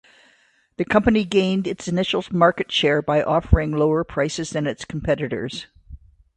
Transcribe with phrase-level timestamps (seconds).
[0.77, 5.67] The company gained its initial market share by offering lower prices than its competitors.